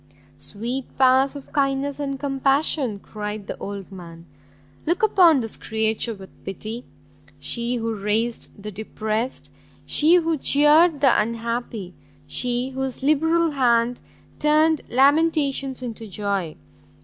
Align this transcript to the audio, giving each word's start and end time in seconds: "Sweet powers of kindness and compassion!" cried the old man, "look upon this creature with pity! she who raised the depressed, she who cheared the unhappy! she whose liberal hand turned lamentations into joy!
"Sweet 0.39 0.97
powers 0.97 1.35
of 1.35 1.53
kindness 1.53 1.99
and 1.99 2.19
compassion!" 2.19 2.97
cried 2.97 3.45
the 3.45 3.55
old 3.59 3.91
man, 3.91 4.25
"look 4.87 5.03
upon 5.03 5.41
this 5.41 5.57
creature 5.57 6.15
with 6.15 6.43
pity! 6.43 6.85
she 7.39 7.75
who 7.75 7.93
raised 7.93 8.49
the 8.59 8.71
depressed, 8.71 9.51
she 9.85 10.15
who 10.15 10.39
cheared 10.39 11.01
the 11.01 11.21
unhappy! 11.21 11.93
she 12.25 12.69
whose 12.71 13.03
liberal 13.03 13.51
hand 13.51 14.01
turned 14.39 14.81
lamentations 14.89 15.83
into 15.83 16.07
joy! 16.07 16.55